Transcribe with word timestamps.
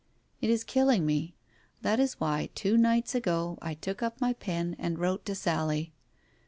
It 0.41 0.49
is 0.49 0.63
killing 0.63 1.05
me. 1.05 1.35
That 1.83 1.99
is 1.99 2.19
why 2.19 2.49
two 2.55 2.75
nights 2.75 3.13
ago 3.13 3.59
I 3.61 3.75
took 3.75 4.01
up 4.01 4.19
my 4.19 4.33
pen 4.33 4.75
and 4.79 4.97
wrote 4.97 5.23
to 5.27 5.35
Sally. 5.35 5.93